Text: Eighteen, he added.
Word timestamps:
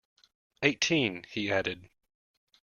Eighteen, 0.63 1.27
he 1.29 1.51
added. 1.51 1.87